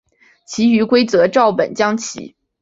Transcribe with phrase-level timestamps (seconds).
[0.47, 2.35] 其余规则照本将棋。